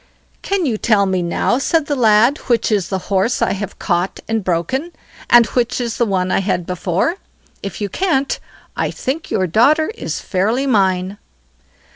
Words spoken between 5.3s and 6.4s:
which is the one I